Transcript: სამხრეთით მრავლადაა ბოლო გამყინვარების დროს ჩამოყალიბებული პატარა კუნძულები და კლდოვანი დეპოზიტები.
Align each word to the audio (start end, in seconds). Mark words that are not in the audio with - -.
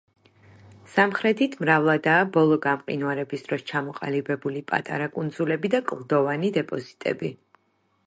სამხრეთით 0.93 1.57
მრავლადაა 1.63 2.23
ბოლო 2.39 2.57
გამყინვარების 2.65 3.47
დროს 3.49 3.67
ჩამოყალიბებული 3.73 4.67
პატარა 4.75 5.13
კუნძულები 5.19 5.75
და 5.77 5.87
კლდოვანი 5.93 6.55
დეპოზიტები. 6.61 7.37